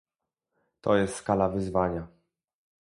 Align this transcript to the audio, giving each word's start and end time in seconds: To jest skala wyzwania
To 0.81 0.95
jest 0.95 1.15
skala 1.15 1.49
wyzwania 1.49 2.07